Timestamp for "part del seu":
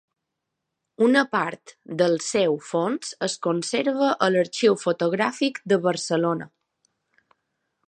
1.35-2.57